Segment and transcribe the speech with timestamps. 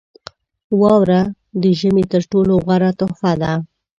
[0.81, 1.21] •واوره
[1.61, 3.51] د ژمي تر ټولو غوره تحفه ده.